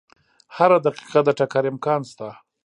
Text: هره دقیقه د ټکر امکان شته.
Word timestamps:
هره 0.55 0.77
دقیقه 0.85 1.19
د 1.25 1.29
ټکر 1.39 1.63
امکان 1.71 2.01
شته. 2.09 2.29